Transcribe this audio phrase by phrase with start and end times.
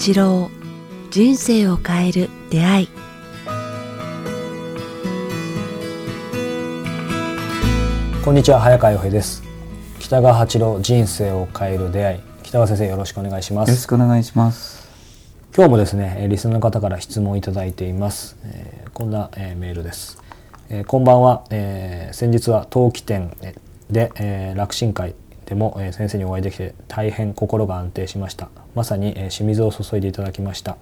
[0.00, 0.50] 八郎
[1.10, 2.88] 人生を変える出会い。
[8.24, 9.42] こんにちは早川洋平です。
[9.98, 12.20] 北川八郎人生を変える出会い。
[12.44, 14.88] 北川先生よろしくお願いしまよろしすくお願いします。
[15.54, 20.22] 今日もですねえーリスナーの方から質問をいただいています、えーこんな、えーメールです、
[20.70, 23.36] えーこんばんは、えー先日は陶器店
[23.90, 25.14] で、えー楽神会
[25.50, 28.50] でも、え先生にお会いできて大変心が安定しました。
[28.76, 30.76] まさに、え清水を注いでいただきました。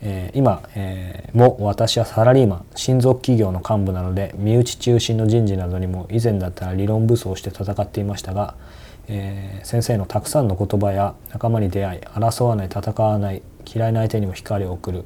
[0.00, 8.54] え今、えーも私はサラリーマン親族企業の幹部なので身内中心の人事などにも以前だったら理論武装して戦っていましたが、
[9.08, 15.04] え先生のたくさんの言葉や仲間に出会い争わない戦わない嫌いな相手にも光を送る、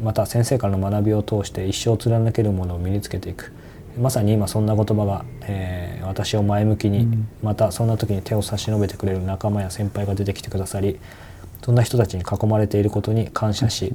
[0.00, 3.52] また先生からの学びを通して一生貫けるものを身につけていく。
[3.98, 7.06] まさに今そんな言葉が、えー私を前向きに、
[7.40, 10.98] またそんな時に手を差し伸べてくれる仲間や先輩が出てきてくださり
[11.62, 13.92] そんな人たちに囲まれていることに感謝し、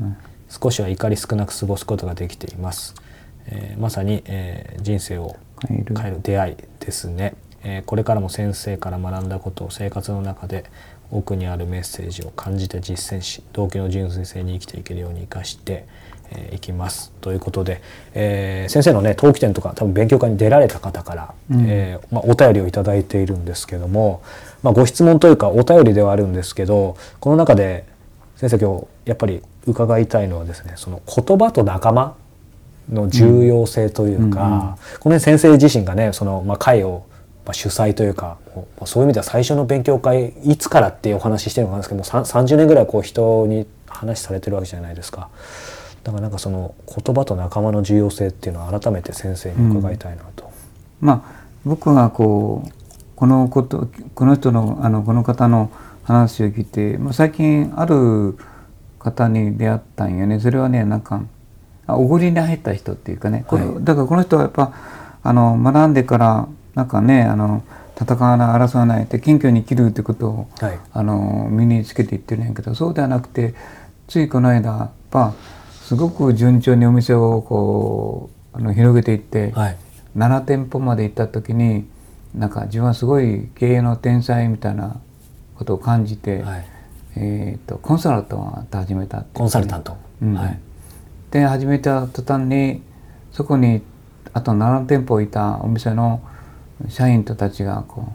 [0.49, 2.95] 少しは怒り少なく過ごすことができています。
[3.47, 5.35] えーまさに、えー人生を
[5.67, 10.63] 変える出会いですね、えーこれからも先生から学んだことを生活の中で
[11.17, 15.85] 奥にあるメッセージを感じて実践し動機の純粋性に生きていけるように生かして
[16.31, 17.11] えーいきます。
[17.21, 17.81] ということで、
[18.13, 24.23] えー先生のね陶器店とか多分勉強会に出られた方から、えーまあ、お便りをいただいているんですけども、
[24.63, 27.85] まあ、ご質問というかお便りではあるんですけどこの中で
[28.37, 32.15] 先生今日やっぱり伺いたいのはですねその言葉と仲間
[32.91, 37.03] の重要性というか、この、ね、先生自身がねその、まあ、会を、
[37.45, 45.29] まあ、主催というかもうそういう意味では最初の勉強会いつからっていうお話ししてるのかなんですけどもさ30年ぐらいこう人に話されてるわけじゃないですか。
[46.03, 50.51] だからなんかその言葉と仲間の重要性っていうのを改めて先生に伺いたいなと。
[50.99, 52.71] まあ僕がこう
[53.15, 55.71] このことこの人のあのこの方の
[56.03, 58.37] 話を聞いて、まあ、最近ある
[58.99, 60.39] 方に出会ったんよね。
[60.39, 61.23] それはねなんか
[61.87, 64.73] あおごりに入った人っていうかね、はだからこの人はやっぱ
[65.23, 67.63] あの学んでからなんかねあの
[67.99, 70.79] 戦わない争わないって謙虚に生きるってことをはい。
[70.91, 73.55] あの身につけていってるんやけどそうではなくて
[74.07, 75.33] ついこの間やっぱ
[75.71, 79.77] すごく順調にお店をこうあの広げていって、はい。
[80.15, 81.85] 7店舗まで行った時に
[82.33, 85.01] なんか自分はすごい経営の天才みたいな
[85.55, 86.65] ことを感じて、はい、
[87.17, 90.33] えー、とコンサルタントを始めたコンサルタント、うん。
[90.33, 90.59] はい。
[91.31, 92.81] で始めた途端に
[93.31, 93.81] そこに
[94.33, 96.21] あと7店舗いたお店の
[96.89, 98.13] 社員たちがこ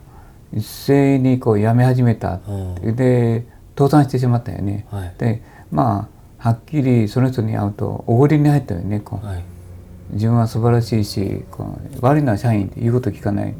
[0.52, 2.52] う一斉にこう辞め始めた、う。
[2.52, 2.96] ん。
[2.96, 4.86] で倒産してしまったよね。
[4.90, 5.14] はい。
[5.18, 9.00] でまあはっきりその人に会うとおごりに入ったよね。
[9.00, 9.42] こう、はい。
[10.12, 13.54] 自分は素晴らしいしこう悪いのは社員って言うこと聞かない。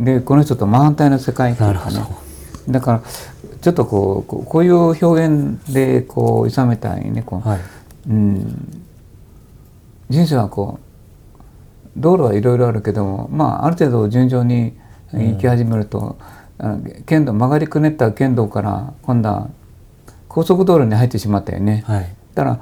[0.00, 2.06] でこの人と真反対の世界っていうかね
[2.68, 3.02] だから
[3.62, 7.60] ちょっとこうこうこういう表現でこう諌めたいねこう、はい。
[8.08, 8.82] うん、
[10.08, 10.85] 人生はこう
[11.96, 14.76] 道路はいろいろあるけどもまあある程度順調に
[15.12, 16.18] 行き始めると、
[16.58, 19.48] あの県道曲がりくねった県道から今度は
[20.28, 21.84] 高速道路に入ってしまったよね。
[21.86, 22.14] はい。
[22.34, 22.60] だから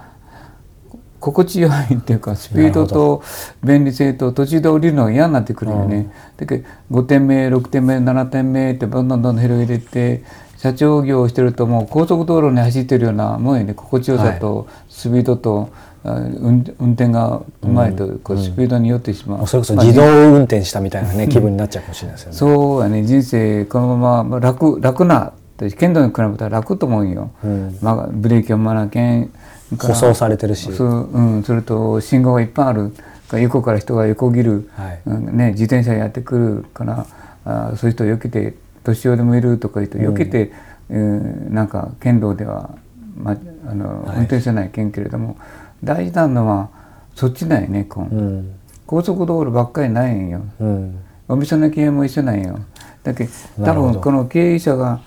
[1.20, 3.22] こ心地よいっていうかスピードと
[3.62, 6.12] 便利性と途中で降りるのが嫌になってくるよね。
[6.36, 10.24] だけど5点目6点目7点目ってどんどんどんどん広げていって
[10.58, 13.74] 社長業をしてるともう高速道路に走ってるようなもんよね。
[13.74, 16.60] 心地よさとスピードと、あ運運
[16.92, 19.38] 転がうまいとこうスピードに酔ってしまう。
[19.38, 22.36] もうそれこそまあ自動運転したみたいなね、気分になっちゃうかもしれないですよね。
[22.36, 23.04] そうやね。
[23.04, 25.32] 人生このまま楽楽な
[25.78, 27.30] 剣道に比べたら楽と思うんよ。
[27.42, 27.78] うん。
[27.80, 29.30] まあ、ブレーキを踏まなきゃん
[29.78, 30.70] 舗装されてるし。
[30.72, 32.92] そう、うん、それと信号がいっぱいある
[33.32, 35.00] 横から人が横切る、はい。
[35.06, 35.36] うん。
[35.36, 37.06] ね、自転車やってくるから
[37.46, 40.52] あそういう人を避けて年寄りもいるとか言うと避けて、
[40.90, 41.54] うん。
[41.54, 42.70] なんか剣道では、
[43.16, 44.16] ま、あのはい。
[44.18, 45.38] 運転せないけんけれども、
[45.84, 46.70] 大事なのは
[47.14, 50.42] そっちなんよねこううん高速道路ばっかりないんよ。
[50.60, 50.98] うん。
[51.26, 52.58] お店の経営も一緒なんよ。
[53.02, 55.00] だけど多分この経営者が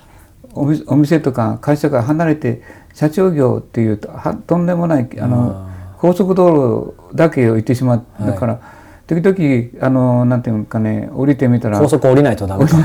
[0.53, 2.63] お店お店とか会社から離れて
[2.94, 5.69] 社長業っていうとはとんでもないあの
[6.00, 8.31] 高速道路だけを行ってしまう、はい。
[8.31, 8.59] だから
[9.06, 12.77] 時々あのなんていうかね降りてみたら高速降りないとダメか。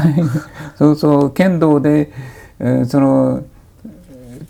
[0.76, 2.12] そうそう県道で、
[2.60, 3.44] えーその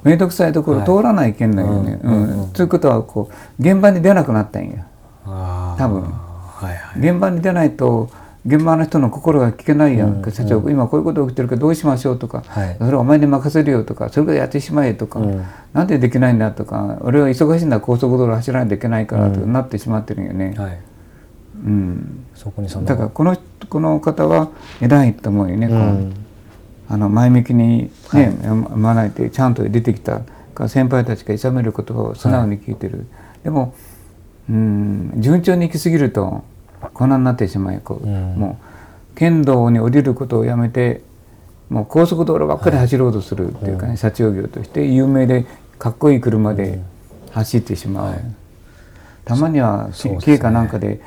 [0.05, 0.87] 面倒くさいところはい。
[0.87, 2.01] 通らない県だよね。
[2.03, 2.53] うんうんうん。
[2.53, 4.87] ということはこう現場に出なくなったんや。
[5.25, 6.03] 多分。
[6.03, 7.01] はいはい。
[7.01, 8.11] 現場に出ないと
[8.45, 10.21] 現場の人の心が聞けないやん。
[10.21, 12.77] か、社長今こういうこと起きてるけどどうしましょうとか、はい。
[12.79, 15.45] それはお前に任せるよとかそれからやってしまえとか、うん。
[15.73, 20.55] なんでできないんだとか俺は忙しいんだ高速道路走らないといけないからとかなってしまってるんよね。
[20.59, 20.79] はい。
[21.65, 22.25] うん。
[22.35, 22.87] そこにその。
[22.87, 23.37] だからこの
[23.69, 24.49] この方は
[24.81, 26.15] 偉いと思うよね、こううん
[26.93, 29.11] あの前向きにね、学い。
[29.13, 30.21] てちゃんと出てきた
[30.55, 33.07] から先輩たちがいさめることを素直に聞いてる、
[33.43, 33.75] でも
[34.51, 36.45] うん順調に行き過ぎると
[36.93, 38.59] こんなになってしまいこう、も
[39.15, 41.01] う剣道に降りることをやめて
[41.71, 45.47] もう高速道路ばっかり走ろうとするっていうかね、社長業として有名で
[45.79, 46.79] かっこいい車で
[47.31, 48.21] 走ってしまう、
[49.25, 49.89] たまには
[50.21, 51.01] 経過なんかで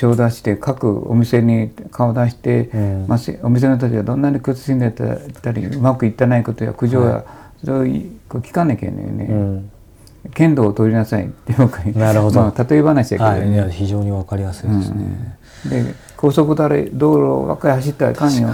[0.00, 2.70] 帳出して各お店に顔出して、
[3.06, 7.24] まあ、お店の人たちがどんなに苦しんでたりうまくいってないことや苦情や、
[7.60, 9.62] それを聞かなきゃいけないよね。
[10.34, 13.60] 剣道を取りなさいってよくなるほど、まあ、例え話だけど、ね。
[13.60, 18.48] はい、非常にわかりやすいですね、うん、で高速道路ばっかり走ったらあかんよ。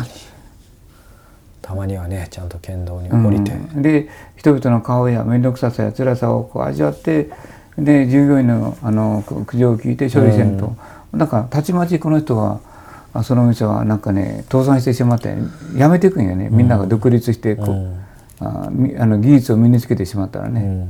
[1.62, 7.31] たまにはねちゃんと剣道に降りて、うん、で人々の顔や面倒くささや辛さをこう味わって
[7.76, 10.76] で従業員のあの苦情を聞いて処理せんと、うん、
[11.12, 12.60] なんかたちまちこの人は
[13.22, 15.34] その店はなんかね倒産してしまって
[15.74, 18.04] やめていくんよね、みんなが独立してこう、うん、
[18.40, 18.70] ああ
[19.06, 20.86] の技術を身につけてしまったらね。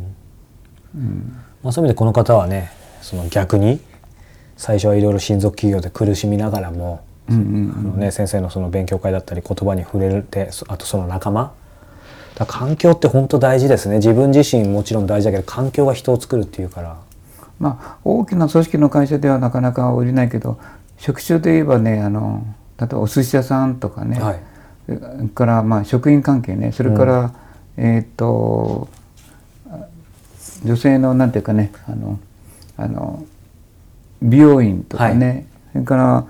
[0.94, 1.36] うん。
[1.62, 2.70] まあ、そういう意味でこの方はね
[3.02, 3.80] その逆に
[4.56, 11.52] 最初はいろいろ親族企業で苦しみながらも、うんうんあのね、先生のその勉強会だったり言葉に触れてあとその仲間。
[12.34, 13.96] だ環境って本当大事ですね。
[13.96, 16.98] 自分自身もちろん大事だけど環境が人を作るっていうから
[17.58, 20.58] まあ大きな組織の会社ではなかなか降りないけど
[20.98, 22.46] 職種で言えばねあの
[22.78, 24.40] 例えばお寿司屋さんとかね、はい、
[24.86, 26.72] それからまあ職員関係ね。
[26.72, 27.34] それから、
[27.78, 28.88] うん、えっ、と
[30.64, 32.18] 女性のなんていうかねあの
[32.76, 33.24] あの
[34.22, 36.26] 美容院とかね、はい、それから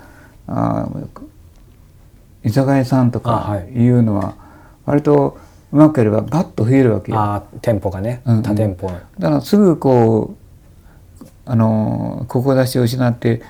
[0.48, 0.88] あ
[2.44, 3.88] 居酒屋さんとかい。
[3.88, 4.36] うのは
[4.84, 5.38] 割と
[5.72, 7.18] うまくやればバッと増えるわけよ。
[7.18, 8.88] あ店舗がね、うん、多店舗。
[8.88, 10.45] だからすぐこう
[11.46, 13.40] あのここ出しを失って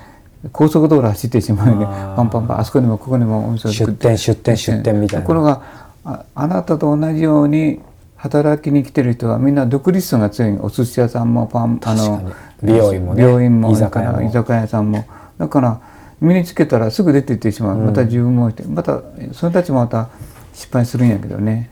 [0.51, 1.85] 高速道路走ってしまうね。
[2.15, 2.59] パンパンパン。
[2.59, 4.15] あそこにもここにもお店を作って。
[4.15, 5.01] 出店出店出店。
[5.01, 5.21] みたいな。
[5.23, 5.61] ところが
[6.05, 7.81] ああなたと同じように
[8.15, 10.57] 働きに来てる人はみんな独立心が強い。
[10.59, 12.31] お寿司屋さんもパンあの
[12.63, 15.05] 美容院も、ね、病院も居酒屋居酒屋さんも。
[15.37, 15.81] だから
[16.21, 19.01] 身につけたらすぐ出ていってしまう、また自分もしてまた
[19.33, 20.09] その人たちもまた
[20.53, 21.69] 失敗するんやけどね。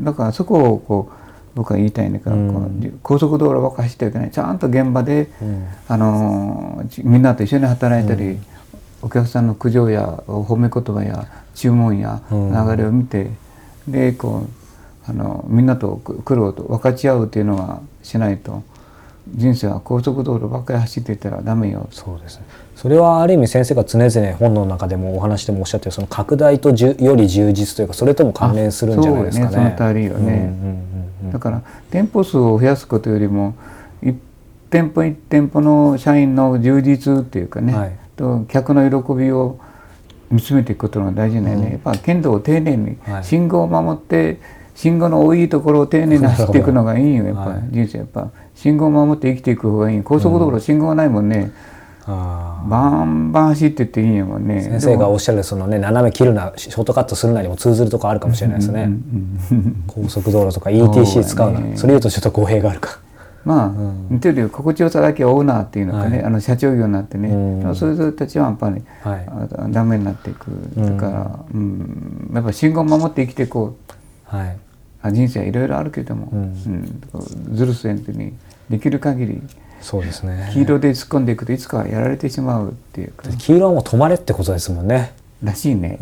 [0.00, 1.17] だからそこをこう
[1.58, 4.30] 僕は言いたいんだけど、うん、高速道路ばっか走ってはいけない。
[4.30, 8.40] ちゃんと現場で、うん、あのみんなと一緒に働いたり、うん、
[9.02, 11.26] お客さんの苦情や褒め言葉や
[11.56, 13.32] 注文や流れを見て、
[13.88, 14.46] でこ
[15.06, 18.62] うあのみんなと苦労と分かち合うっていうのはしないと
[19.34, 21.88] 人生は高速道路ばっかり走っていたらダメよ。
[21.90, 22.44] そうですね。
[22.74, 29.50] それはある意味先生が常々本の中でもお話でもおっしゃってるその拡大とじゅより充実というかそれとも関連するんじゃないですかね。
[29.50, 30.52] そねその通りよね、
[31.32, 33.54] だから店舗数を増やすことよりも
[34.02, 34.16] 一
[34.70, 39.58] 店舗一店舗の社員の充実っていうかね、はい、と客の喜びを
[40.30, 44.38] 見つめていくことが大事だよね、うん、やっぱ剣道を丁寧に、信号を守って
[44.78, 48.30] 信号の多いところを丁寧に走っていくのがいいよやっぱ、はい、人生やっぱ。
[48.54, 50.02] 信号を守って生きていく方がいい。
[50.04, 51.50] 高速道路、信号がないもんね、
[52.06, 52.14] うん、
[52.68, 54.62] バンバン走ってっていいんやもんね。
[54.62, 58.88] 先生がおっしゃるそのね斜め切るなショートカットするなにも通ずるとこあるかもしれないですね、
[59.88, 63.00] 高速道路とか ETC 使うなそ,、ね、それ言うとちょっと語弊があるか
[63.44, 64.48] まあ、うん、似てるよ。
[64.48, 73.76] 心地よさだけオーナーっていうのかね、はい、あの社長業になってね、うん、そういう人たちはやっぱり、はい、ダメになっていくだから、うん、やっぱ信号を守って生きていこ
[74.32, 74.58] う、はい、
[75.04, 77.02] 人生はいろいろあるけども、うん。
[77.52, 78.32] ずるせんとに
[78.68, 79.42] できる限り
[79.80, 80.50] そうですね。
[80.52, 83.28] 黄色で突っ込んでいくといつかやられてしまうっていうか。
[83.28, 85.12] 黄色はもう止まれってことですもんね。
[85.42, 85.98] らしいね。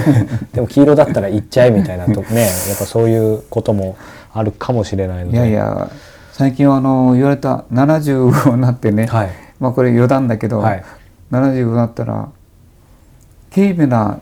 [0.52, 3.96] でも黄色だったら行っちゃえみたいなとね やっぱそういうことも
[4.32, 5.36] あるかもしれないので。
[5.36, 5.90] いやいや
[6.32, 10.82] 最近あの言われた70になってね、はい、まあこれ余談だけど、はい、
[11.30, 12.30] 70になったら
[13.54, 14.20] 軽微な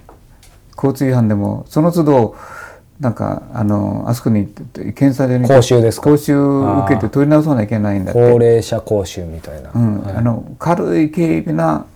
[0.74, 2.34] 交通違反でもその都度
[3.00, 8.20] なんかあのあそこに検査で講習です講習受けて取り直さなきゃいけないんだって。
[8.20, 10.02] 高齢者講習みたいな、うん。
[10.02, 11.86] はい、あの軽い軽微な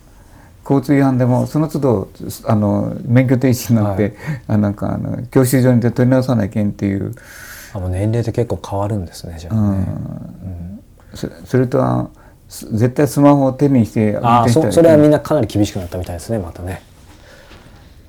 [0.63, 2.09] 交通違反でもその都度
[2.45, 4.13] あの免許停止になって、はい、
[4.47, 7.13] あなんかあの教習所に取り直さなきゃいけんっていう。
[7.73, 9.71] あもう年齢って結構変わるんですねじゃあね、うん。
[9.71, 10.83] うん。
[11.15, 12.09] そ、それとは
[12.47, 16.83] 絶対スマホを手にしてあそそれはみんなかなり厳しくなったみたいですねまたね、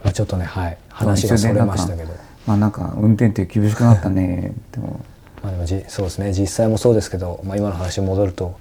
[0.04, 0.78] まあ、ちょっとねはい。
[0.90, 2.24] 話がそれましたけど。
[2.46, 4.52] まあなんか運転って厳しくなったね。
[4.72, 5.00] でも。
[5.42, 6.32] まあでもじそうですね。
[6.32, 8.58] 実際もそうですけど、まあ、今の話に戻ると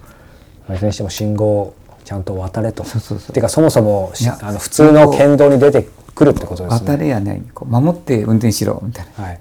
[0.69, 1.73] いずれにしても信号
[2.05, 2.83] ちゃんと渡れと。
[2.83, 3.33] そうそうそう。
[3.33, 6.91] ていうかそもそもあの普通の県道に出てくるってことですね。
[6.91, 9.39] 渡れやねこう守って運転しろみたいな、はい、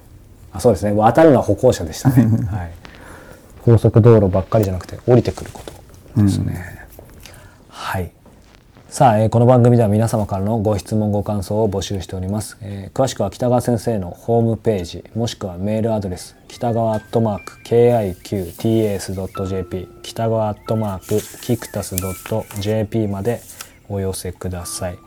[0.52, 0.92] あそうですね。
[0.92, 2.70] 渡るのは歩行者でしたね、 はい、
[3.64, 5.62] 高速道路ばっかりじゃなくて降りてくるこ
[6.14, 6.81] とですね、うん、はい
[8.92, 17.62] さあ、えーこの番組では皆様からのご質問ご感想を募集しております、えー詳しくは北川先生のホームページもしくはメールアドレス北川アットマーク
[18.52, 21.96] KIQTS.jp 北川アットマークキクタス
[22.60, 23.40] .jp まで
[23.88, 24.98] お寄せください。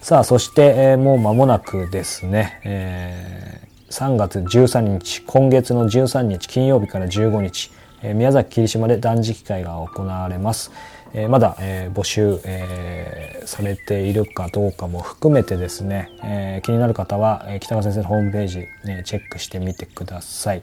[0.00, 10.70] さあそして、えーもう間もなくですね、えー3月13日今月の13日金曜日から15日、えー宮崎霧島で断食会が行われます、
[11.18, 20.62] えまだ、え募集、えされているかどうかも含めてですね、え気になる方は、え北川先生のホームページ、ね、チェックしてみてください、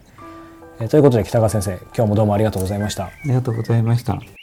[0.80, 4.43] えということで北川先生今日もどうもありがとうございましたありがとうございました。